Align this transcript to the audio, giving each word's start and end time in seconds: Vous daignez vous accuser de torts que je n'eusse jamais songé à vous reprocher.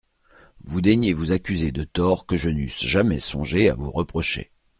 Vous 0.61 0.81
daignez 0.81 1.13
vous 1.13 1.31
accuser 1.31 1.71
de 1.71 1.83
torts 1.83 2.25
que 2.25 2.35
je 2.35 2.49
n'eusse 2.49 2.83
jamais 2.87 3.19
songé 3.19 3.69
à 3.69 3.75
vous 3.75 3.91
reprocher. 3.91 4.51